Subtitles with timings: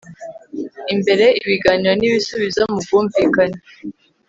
[0.93, 3.57] imbere ibiganiro n ibisubizo mu bwumvikane